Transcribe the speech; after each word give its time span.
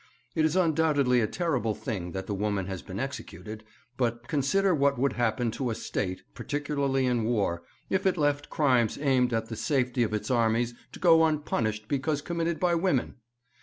It 0.33 0.45
is 0.45 0.55
undoubtedly 0.55 1.21
a 1.21 1.27
terrible 1.27 1.75
thing 1.75 2.11
that 2.13 2.25
the 2.25 2.33
woman 2.33 2.65
has 2.65 2.81
been 2.81 2.99
executed; 2.99 3.63
but 3.97 4.27
consider 4.27 4.73
what 4.73 4.97
would 4.97 5.13
happen 5.13 5.51
to 5.51 5.69
a 5.69 5.75
State, 5.75 6.23
particularly 6.33 7.05
in 7.05 7.23
war, 7.23 7.61
if 7.87 8.07
it 8.07 8.17
left 8.17 8.49
crimes 8.49 8.97
aimed 8.99 9.31
at 9.31 9.49
the 9.49 9.55
safety 9.55 10.01
of 10.01 10.11
its 10.11 10.31
armies 10.31 10.73
to 10.93 10.99
go 10.99 11.23
unpunished 11.23 11.87
because 11.87 12.23
committed 12.23 12.59
by 12.59 12.73
women. 12.73 13.17